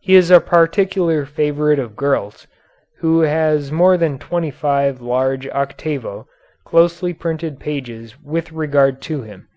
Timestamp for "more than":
3.70-4.18